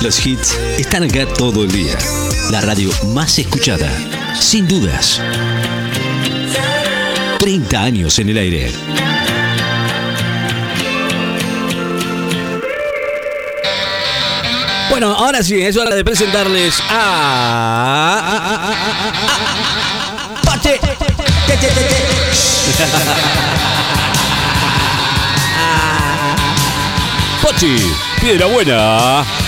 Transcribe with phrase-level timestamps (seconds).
[0.00, 1.98] Los hits están acá todo el día.
[2.50, 3.90] La radio más escuchada,
[4.38, 5.20] sin dudas.
[7.38, 8.72] 30 años en el aire.
[14.88, 18.72] Bueno, ahora sí, es hora de presentarles a.
[20.44, 20.80] Pache.
[27.42, 27.76] Pochi,
[28.18, 29.39] piedra buena.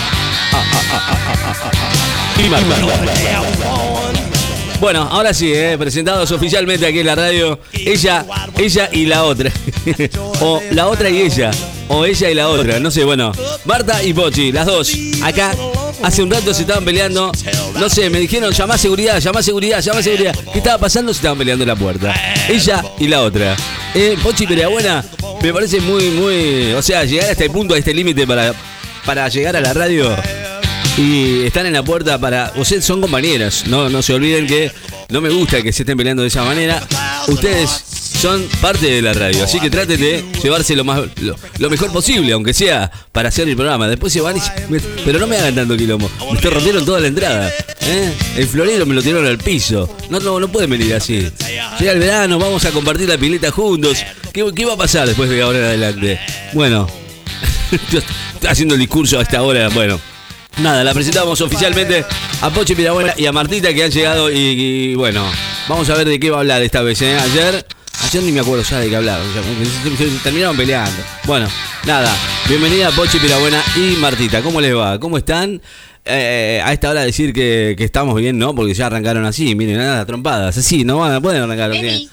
[4.82, 8.27] Bueno, ahora sí, eh, presentados oficialmente aquí en la radio, ella,
[8.59, 9.52] ella y la otra.
[10.41, 11.52] o la otra y ella.
[11.87, 13.30] O ella y la otra, no sé, bueno.
[13.65, 14.92] Marta y Pochi, las dos.
[15.23, 15.55] Acá
[16.02, 17.30] hace un rato se estaban peleando.
[17.79, 20.34] No sé, me dijeron llamá seguridad, llamá seguridad, llamá seguridad.
[20.52, 21.12] ¿Qué estaba pasando?
[21.15, 22.12] Se estaban peleando en la puerta.
[22.48, 23.56] Ella y la otra.
[23.95, 25.04] Eh, Pochi buena
[25.40, 26.73] me parece muy, muy.
[26.73, 28.52] O sea, llegar a este punto, a este límite para,
[29.06, 30.16] para llegar a la radio
[30.96, 32.52] y están en la puerta para.
[32.56, 34.71] Ustedes son compañeras, no, no se olviden que
[35.09, 36.82] no me gusta que se estén peleando de esa manera.
[37.29, 41.01] Ustedes son parte de la radio, así que traten de llevarse lo, más,
[41.59, 43.88] lo, mejor posible, aunque sea para hacer el programa.
[43.88, 44.40] Después se van y.
[45.04, 46.10] Pero no me hagan tanto quilombo.
[46.32, 47.48] Me rompieron toda la entrada.
[47.48, 48.13] ¿eh?
[48.37, 49.96] El florero me lo tiraron al piso.
[50.10, 51.26] No, no, no pueden venir así.
[51.79, 53.98] Llega el verano, vamos a compartir la pileta juntos.
[54.32, 56.20] ¿Qué, va a pasar después de ahora en adelante?
[56.52, 56.87] Bueno,
[58.48, 59.68] haciendo el discurso a esta hora.
[59.68, 60.01] Bueno,
[60.58, 62.04] nada, la presentamos oficialmente
[62.40, 65.25] a Pochi Pirabuena y a Martita que han llegado y, bueno,
[65.69, 67.00] vamos a ver de qué va a hablar esta vez.
[67.03, 67.16] ¿eh?
[67.19, 67.66] Ayer,
[68.04, 69.20] ayer ni me acuerdo ya de qué hablar.
[70.22, 71.03] terminaron peleando.
[71.25, 71.48] Bueno,
[71.84, 72.14] nada,
[72.48, 74.42] bienvenida Pochi Pirabuena y Martita.
[74.42, 74.98] ¿Cómo les va?
[74.98, 75.60] ¿Cómo están?
[76.04, 78.56] Eh, a esta hora decir que, que, estamos bien, ¿no?
[78.56, 80.58] Porque ya arrancaron así, miren, nada, trompadas.
[80.58, 81.81] Así, no van, pueden arrancar así.
[81.81, 82.10] Vení,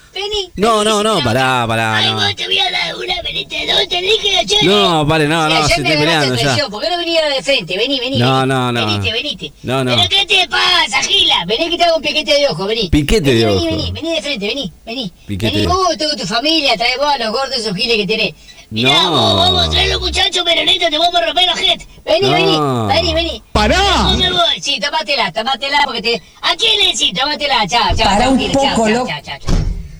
[0.55, 1.95] no, no, no, pará, pará.
[1.95, 2.35] Ay, no.
[2.35, 4.63] te voy a dar una, venite, no, te dije ayer.
[4.63, 6.67] No, pare, no, no, se está peleando ya.
[6.69, 7.77] ¿Por qué no venía de frente?
[7.77, 8.19] Vení, vení.
[8.19, 8.85] No, no, no.
[8.85, 9.53] Venite, venite.
[9.63, 9.95] No, no.
[9.95, 11.45] ¿Pero qué te pasa, Gila?
[11.47, 12.89] Vení que te hago un piquete de ojo, vení.
[12.89, 13.65] Piquete de ojo.
[13.65, 15.11] Vení, vení, vení de frente, vení, vení.
[15.25, 18.33] Piquete vení vos, tú, tu familia, trae vos a los gordos esos giles que tenés.
[18.72, 19.12] Mirá, no.
[19.12, 21.88] vos, vamos a traer los muchachos peronistas, te vamos a romper la gente.
[22.06, 22.88] Vení, no.
[22.88, 23.44] vení, vení, vení.
[23.52, 24.16] ¡Pará!
[24.62, 26.22] Sí, tómatela, tómatela, porque te...
[26.41, 27.12] ¿A quién le decís?
[27.13, 28.06] Tómatela, chao, chao.
[28.06, 29.08] Pará un poco, loco.
[29.08, 29.56] Chao, chao, chao.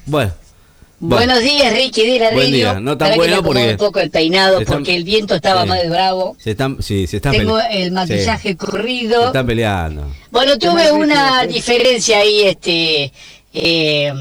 [0.06, 0.34] Bueno.
[1.02, 2.80] Buenos días, Ricky de la Buen día.
[2.80, 6.36] No tan bueno porque un poco el peinado porque el viento estaba más bravo.
[6.38, 9.22] Se están, sí, se están Tengo el maquillaje corrido.
[9.22, 10.14] Se están peleando.
[10.30, 13.14] Bueno, tuve una diferencia ahí, este,
[13.54, 14.14] eh,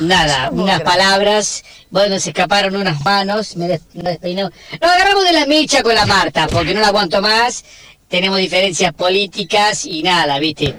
[0.00, 1.64] nada, unas palabras.
[1.90, 4.50] Bueno, se escaparon unas manos, me, despeinó.
[4.80, 7.64] Nos agarramos de la mecha con la Marta porque no la aguanto más.
[8.08, 10.74] Tenemos diferencias políticas y nada, ¿viste?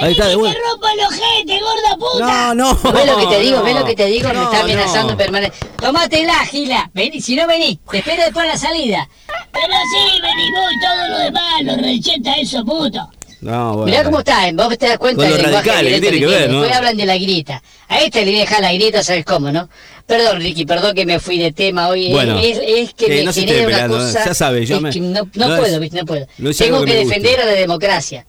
[0.00, 0.58] Ahí está de vuelta.
[0.58, 2.54] ¡Me rompo el ojete, gorda puta!
[2.54, 2.92] No, no.
[2.92, 3.62] ¿Ves lo que te digo?
[3.62, 4.28] ¿Ves lo que te digo?
[4.28, 5.56] Me está amenazando permanente.
[5.80, 6.90] Tómatela, Gila.
[6.94, 9.08] Vení, si no vení, te espero después de la salida.
[9.52, 13.10] Pero sí, vení vos y todo lo demás, los recheta eso, puto.
[13.42, 13.86] No, bueno.
[13.86, 16.60] Mirá cómo está, vos te das cuenta del lenguaje que tiene que, ver, ¿no?
[16.60, 17.60] Después hablan de la grita.
[17.88, 19.68] A este le voy a dejar la grita, ¿sabes cómo, no?
[20.06, 22.12] Perdón, Ricky, perdón que me fui de tema hoy.
[22.12, 24.26] Bueno, es, es que, me no genera una cosa...
[24.26, 24.92] Ya sabes, yo me...
[24.92, 26.26] No, no, puedo, no puedo.
[26.56, 28.26] Tengo que, defender a la democracia.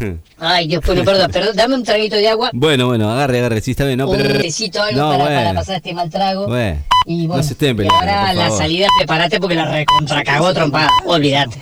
[0.38, 2.50] Ay, Dios, bueno, perdón, perdón, dame un traguito de agua.
[2.52, 4.08] Bueno, bueno, agarre, agarre, sí está bien, ¿no?
[4.08, 6.48] Un necesito algo para, para, pasar este mal trago.
[6.48, 10.90] Bueno, y bueno, no se estén peleando, ahora la salida, prepárate porque la recontracagó trompada,
[11.06, 11.56] olvídate.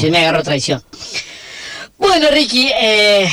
[0.00, 0.82] Yo me agarro traición.
[2.02, 3.28] Bueno, Ricky, eh,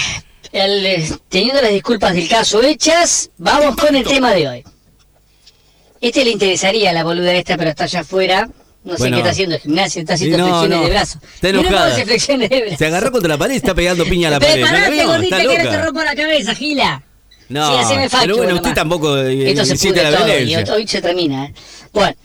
[0.54, 4.64] eh, teniendo las disculpas del caso hechas, vamos con el tema de hoy.
[6.00, 8.48] Este le interesaría a la boluda esta, pero está allá afuera.
[8.84, 11.20] No sé qué está haciendo gimnasia, está haciendo flexiones de brazo.
[11.34, 11.96] Está enojada.
[11.96, 12.78] flexiones de brazo.
[12.78, 14.62] Se agarró contra la pared y está pegando piña a la pared.
[14.62, 17.04] Preparate, gordita, que ahora te rompo la cabeza, Gila.
[17.50, 20.62] No, sí, pero bueno, usted tampoco eh, se la violencia.
[20.62, 21.46] Y hoy se termina.
[21.48, 21.54] ¿eh?
[21.92, 22.16] Bueno,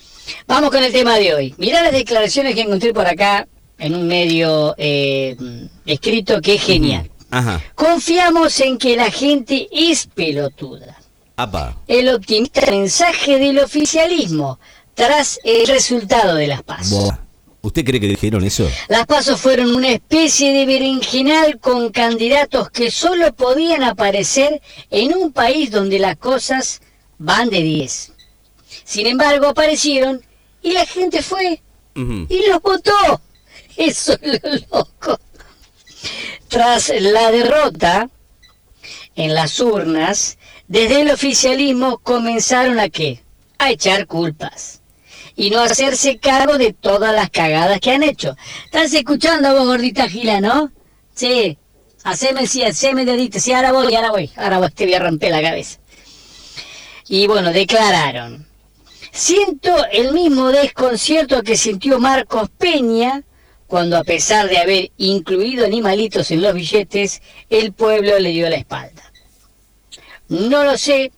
[0.46, 1.54] vamos con el tema de hoy.
[1.56, 3.48] Mirá las declaraciones que encontré por acá
[3.84, 5.36] en un medio eh,
[5.84, 7.10] escrito que es genial.
[7.30, 7.62] Ajá.
[7.74, 10.96] Confiamos en que la gente es pelotuda.
[11.36, 11.76] Apa.
[11.86, 14.58] El optimista mensaje del oficialismo
[14.94, 17.12] tras el resultado de las pasos.
[17.60, 18.66] ¿Usted cree que dijeron eso?
[18.88, 25.30] Las pasos fueron una especie de berenjenal con candidatos que solo podían aparecer en un
[25.30, 26.80] país donde las cosas
[27.18, 28.12] van de 10.
[28.84, 30.22] Sin embargo, aparecieron
[30.62, 31.60] y la gente fue
[31.94, 33.20] y los votó.
[33.76, 35.20] Eso es lo loco.
[36.48, 38.08] Tras la derrota
[39.16, 40.38] en las urnas,
[40.68, 43.22] desde el oficialismo comenzaron a qué?
[43.58, 44.80] A echar culpas
[45.36, 48.36] y no hacerse cargo de todas las cagadas que han hecho.
[48.64, 50.72] ¿Estás escuchando vos, gordita Gila, no?
[51.14, 51.58] Sí,
[52.04, 55.32] haceme, sí, haceme dedito, sí, ahora voy, ahora voy, ahora voy, te voy a romper
[55.32, 55.80] la cabeza.
[57.08, 58.46] Y bueno, declararon,
[59.10, 63.22] siento el mismo desconcierto que sintió Marcos Peña
[63.74, 68.54] cuando a pesar de haber incluido animalitos en los billetes, el pueblo le dio la
[68.54, 69.02] espalda.
[70.28, 71.10] No lo sé,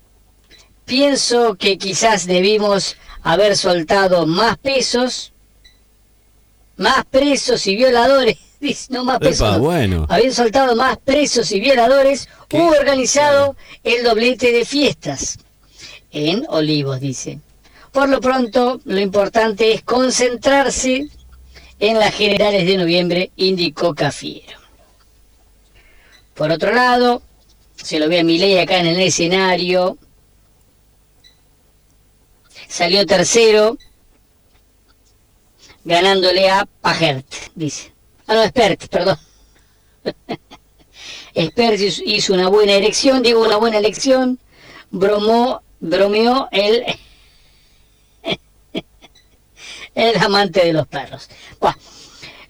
[0.87, 5.35] pienso que quizás debimos haber soltado más pesos,
[6.79, 8.39] más presos y violadores,
[8.89, 10.07] no más pesos, Epa, bueno.
[10.09, 13.55] habían soltado más presos y violadores, hubo organizado
[13.85, 15.41] el doblete de fiestas
[16.11, 17.39] en Olivos, dice.
[17.93, 21.11] Por lo pronto, lo importante es concentrarse
[21.79, 24.59] en las generales de noviembre, indicó Cafiero.
[26.35, 27.23] Por otro lado,
[27.77, 29.99] se lo ve a Milei acá en el escenario.
[32.69, 33.79] Salió tercero,
[35.85, 37.93] ganándole a Pajert, dice.
[38.27, 39.19] Ah, no, Spert, perdón.
[41.37, 44.39] Spert hizo una buena elección, digo una buena elección,
[44.91, 46.85] bromó, bromeó el,
[49.97, 51.29] el amante de los perros.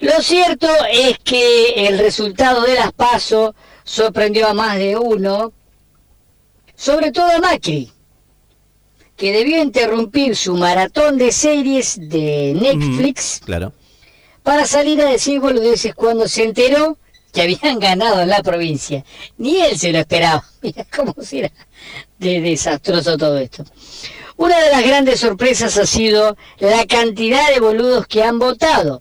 [0.01, 5.55] Lo cierto es que el resultado de las PASO sorprendió a más de uno,
[6.75, 7.91] sobre todo a Macri,
[9.17, 13.73] que debió interrumpir su maratón de series de Netflix Claro.
[14.43, 16.99] para salir a decir boludeces cuando se enteró
[17.33, 19.05] que habían ganado en la provincia.
[19.39, 20.45] Ni él se lo esperaba.
[20.63, 21.51] Mira cómo será
[22.19, 23.65] de desastroso todo esto.
[24.37, 29.01] Una de las grandes sorpresas ha sido la cantidad de boludos que han votado.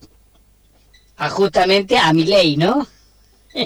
[1.18, 2.88] A justamente a mi ley, ¿no?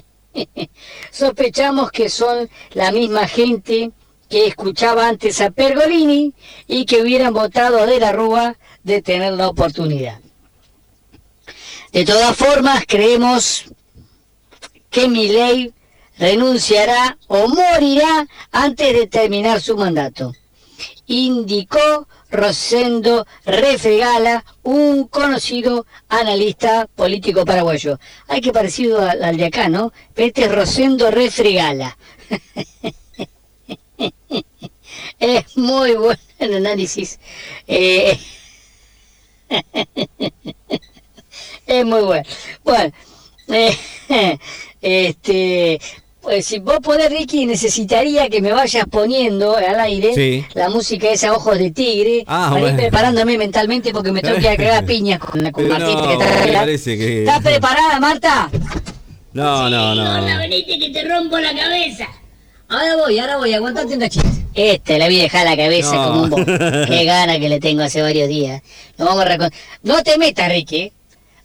[1.12, 3.92] Sospechamos que son la misma gente
[4.30, 6.33] que escuchaba antes a Pergolini
[6.68, 10.19] y que hubieran votado De la Rúa de tener la oportunidad.
[11.92, 13.66] De todas formas, creemos
[14.92, 15.74] que Milei
[16.18, 20.33] renunciará o morirá antes de terminar su mandato,
[21.09, 28.00] indicó Rosendo Refregala, un conocido analista político paraguayo.
[28.27, 29.91] Ay, que parecido al, al de acá, ¿no?
[30.15, 31.97] Este es Rosendo Refregala.
[35.19, 37.19] es muy bueno el análisis.
[37.67, 38.17] Eh,
[41.65, 42.29] es muy bueno.
[42.63, 42.94] Bueno,
[43.47, 43.75] eh,
[46.50, 50.44] si vos podés, Ricky, necesitaría que me vayas poniendo al aire Sí.
[50.56, 54.42] la música esa Ojos de Tigre, Ah, para ir preparándome mentalmente porque me tengo que
[54.42, 58.50] ir a cagar piñas con, no, que está que- ¿Estás preparada, Marta?
[59.34, 60.38] No, no, no.
[60.40, 62.07] venite que te rompo la cabeza.
[62.68, 64.28] Ahora voy, ahora voy, aguantate un cachito.
[64.56, 66.07] Este, le voy a dejar la cabeza No.
[66.07, 66.38] como un bo.
[66.88, 68.62] Qué gana que le tengo hace varios días.
[68.98, 69.54] Nos vamos a recon-
[69.84, 70.92] No te metas, Ricky.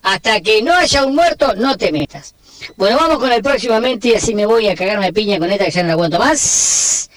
[0.03, 2.34] Hasta que no haya un muerto, no te metas.
[2.77, 5.71] Bueno, vamos con el próximamente y así me voy a cagarme piña con esta que
[5.71, 7.11] ya no la aguanto más.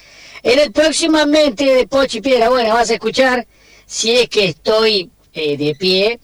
[0.44, 3.46] En el próximamente de Pochi Piedra Buena vas a escuchar,
[3.86, 6.20] si es que estoy eh, de pie,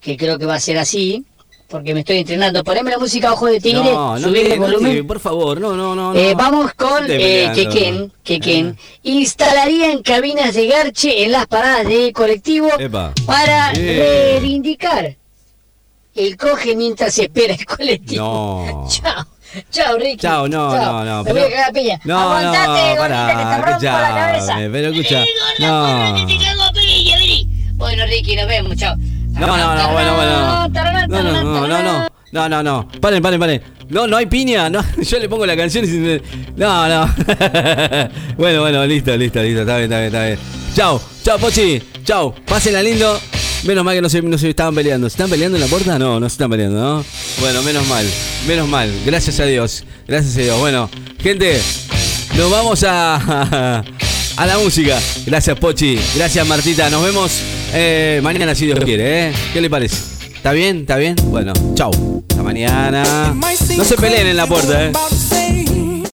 [0.00, 1.24] que creo que va a ser así,
[1.68, 2.64] porque me estoy entrenando.
[2.64, 5.06] Poneme la música Ojo de Tigre, No, no, subir el volumen.
[5.06, 6.14] por favor, no, no, no.
[6.14, 7.52] Eh, vamos con eh.
[7.54, 8.76] Quequén, Quequén.
[8.76, 8.82] Ah.
[9.04, 13.12] Instalarían cabinas de garche en las paradas de colectivo Epa.
[13.24, 15.16] para reivindicar
[16.14, 18.64] el coge mientras se espera el colectivo.
[18.66, 18.88] No.
[18.90, 19.26] Chao.
[19.72, 20.18] Chao, Ricky.
[20.18, 21.24] Chao, no, no, no.
[21.24, 22.00] Cagar a piña.
[22.04, 24.54] No, Aguantate, no, pará, que te rompo la cabeza.
[24.70, 25.24] pero escucha,
[25.58, 26.14] no.
[26.26, 27.48] que te cago a piña, vení.
[27.74, 28.94] Bueno, Ricky, nos vemos, chao.
[28.96, 30.68] No, no, no, bueno, bueno.
[30.68, 31.06] No, no,
[31.42, 32.08] no, no, no.
[32.32, 32.88] No, no, no.
[33.00, 33.62] Paren, paren, paren.
[33.88, 34.70] No, no hay piña.
[34.70, 36.22] No, yo le pongo la canción y me-
[36.56, 37.14] No, no.
[38.36, 39.62] bueno, bueno, listo, listo, listo.
[39.62, 40.38] Está bien, está bien, está bien.
[40.74, 41.82] Chao, chao, Pochi.
[42.04, 42.32] Chao.
[42.46, 43.18] Pásenla lindo.
[43.64, 45.08] Menos mal que no se, no se estaban peleando.
[45.08, 45.98] ¿Se están peleando en la puerta?
[45.98, 47.04] No, no se están peleando, ¿no?
[47.40, 48.06] Bueno, menos mal.
[48.46, 48.90] Menos mal.
[49.04, 49.84] Gracias a Dios.
[50.08, 50.58] Gracias a Dios.
[50.58, 50.88] Bueno,
[51.18, 51.60] gente,
[52.36, 53.84] nos vamos a,
[54.36, 54.98] a la música.
[55.26, 55.98] Gracias, Pochi.
[56.16, 56.88] Gracias, Martita.
[56.88, 57.32] Nos vemos
[57.74, 59.32] eh, mañana, si Dios quiere, ¿eh?
[59.52, 59.96] ¿Qué le parece?
[60.34, 60.78] ¿Está bien?
[60.78, 61.16] ¿Está bien?
[61.24, 62.24] Bueno, chau.
[62.30, 63.34] Hasta mañana.
[63.76, 64.92] No se peleen en la puerta, ¿eh?